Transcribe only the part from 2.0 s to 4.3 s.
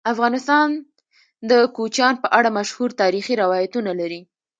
په اړه مشهور تاریخی روایتونه لري.